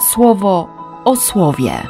[0.00, 0.68] słowo
[1.04, 1.82] o słowie.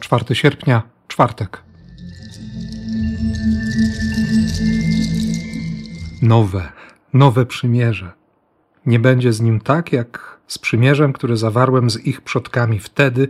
[0.00, 1.62] 4 sierpnia, czwartek.
[6.22, 6.72] Nowe,
[7.12, 8.12] nowe przymierze.
[8.86, 13.28] Nie będzie z nim tak, jak z przymierzem, które zawarłem z ich przodkami wtedy,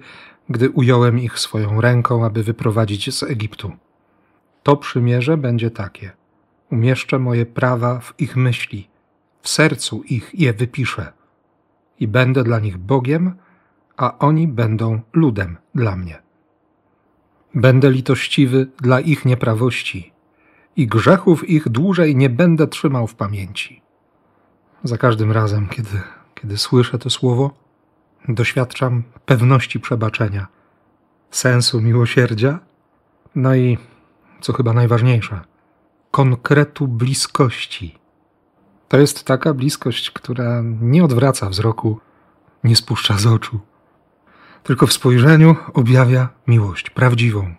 [0.48, 3.73] gdy ująłem ich swoją ręką, aby wyprowadzić z Egiptu.
[4.64, 6.13] To przymierze będzie takie:
[6.71, 8.89] umieszczę moje prawa w ich myśli,
[9.43, 11.13] w sercu ich je wypiszę,
[12.00, 13.35] i będę dla nich Bogiem,
[13.96, 16.22] a oni będą ludem dla mnie.
[17.55, 20.13] Będę litościwy dla ich nieprawości.
[20.77, 23.83] I grzechów ich dłużej nie będę trzymał w pamięci.
[24.85, 26.00] Za każdym razem, kiedy,
[26.35, 27.50] kiedy słyszę to słowo,
[28.29, 30.46] doświadczam pewności przebaczenia,
[31.31, 32.58] sensu miłosierdzia,
[33.34, 33.78] no i,
[34.44, 35.41] co chyba najważniejsze,
[36.11, 37.98] konkretu bliskości.
[38.88, 42.00] To jest taka bliskość, która nie odwraca wzroku,
[42.64, 43.60] nie spuszcza z oczu
[44.64, 47.54] tylko w spojrzeniu objawia miłość prawdziwą,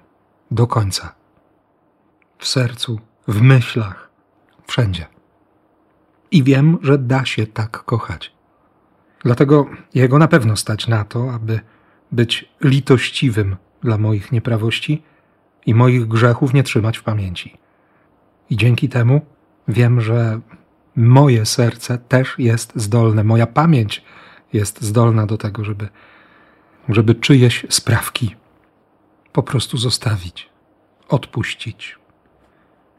[0.51, 1.15] do końca.
[2.37, 4.09] W sercu, w myślach,
[4.67, 5.05] wszędzie.
[6.31, 8.31] I wiem, że da się tak kochać.
[9.23, 11.59] Dlatego Jego na pewno stać na to, aby
[12.11, 15.03] być litościwym dla moich nieprawości
[15.65, 17.57] i moich grzechów nie trzymać w pamięci.
[18.49, 19.21] I dzięki temu
[19.67, 20.39] wiem, że
[20.95, 24.03] moje serce też jest zdolne, moja pamięć
[24.53, 25.89] jest zdolna do tego, żeby
[26.89, 28.35] żeby czyjeś sprawki
[29.33, 30.49] po prostu zostawić,
[31.09, 31.99] odpuścić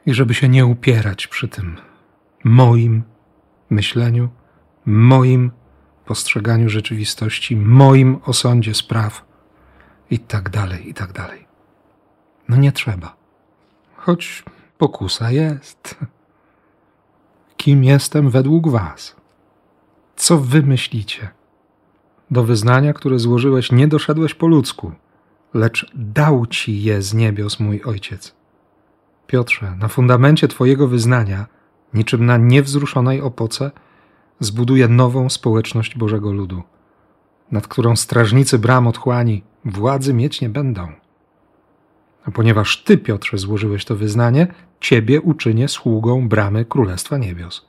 [0.07, 1.77] i żeby się nie upierać przy tym
[2.45, 3.03] moim
[3.71, 4.29] myśleniu,
[4.87, 5.51] moim
[6.05, 9.25] postrzeganiu rzeczywistości, moim osądzie spraw
[10.11, 11.46] i tak dalej, i tak dalej.
[12.49, 13.17] No nie trzeba.
[13.97, 14.45] Choć
[14.79, 15.99] pokusa jest.
[17.57, 19.17] Kim jestem według Was?
[20.17, 21.29] Co wy myślicie?
[22.31, 24.93] Do wyznania, które złożyłeś, nie doszedłeś po ludzku,
[25.55, 28.35] lecz dał ci je z niebios mój Ojciec.
[29.27, 31.47] Piotrze, na fundamencie Twojego wyznania,
[31.95, 33.71] niczym na niewzruszonej opoce,
[34.41, 36.63] zbuduje nową społeczność Bożego Ludu,
[37.51, 40.93] nad którą strażnicy bram otchłani władzy mieć nie będą.
[42.27, 44.47] A ponieważ Ty, Piotrze, złożyłeś to wyznanie,
[44.81, 47.69] Ciebie uczynię sługą bramy Królestwa Niebios.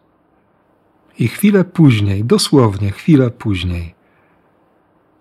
[1.19, 3.97] I chwilę później, dosłownie chwilę później,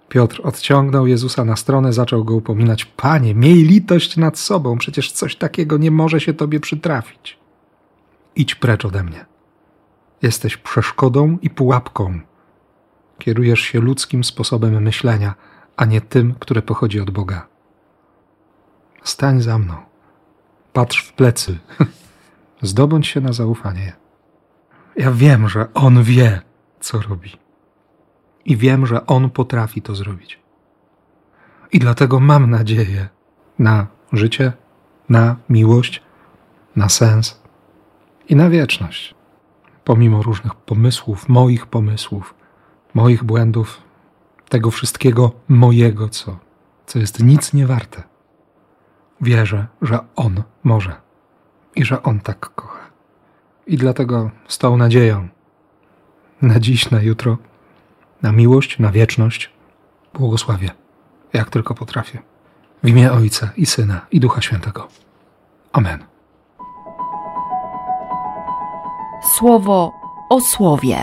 [0.09, 5.37] Piotr odciągnął Jezusa na stronę, zaczął go upominać: Panie, miej litość nad sobą, przecież coś
[5.37, 7.39] takiego nie może się tobie przytrafić.
[8.37, 9.27] Idź precz ode mnie.
[10.23, 12.21] Jesteś przeszkodą i pułapką.
[13.19, 15.35] Kierujesz się ludzkim sposobem myślenia,
[15.77, 17.47] a nie tym, które pochodzi od Boga.
[19.07, 19.75] Stań za mną.
[20.73, 21.59] Patrz w plecy.
[22.63, 23.93] Zdobądź się na zaufanie.
[24.97, 26.41] Ja wiem, że On wie,
[26.81, 27.33] co robi
[28.45, 30.41] i wiem, że On potrafi to zrobić.
[31.73, 33.09] I dlatego mam nadzieję
[33.59, 34.53] na życie,
[35.09, 36.03] na miłość,
[36.77, 37.41] na sens
[38.29, 39.15] i na wieczność.
[39.85, 42.35] Pomimo różnych pomysłów, moich pomysłów,
[42.95, 43.83] moich błędów,
[44.49, 46.39] tego wszystkiego mojego, co,
[46.87, 48.16] co jest nic nie warte.
[49.21, 50.97] Wierzę, że On może
[51.75, 52.87] i że On tak kocha.
[53.67, 55.29] I dlatego z tą nadzieją
[56.43, 57.39] na dziś, na jutro
[58.23, 59.51] na miłość, na wieczność.
[60.15, 60.71] Błogosławię,
[61.33, 62.19] jak tylko potrafię.
[62.83, 64.89] W imię Ojca i Syna i Ducha Świętego.
[65.73, 66.05] Amen.
[69.37, 69.93] Słowo
[70.31, 70.99] o słowie.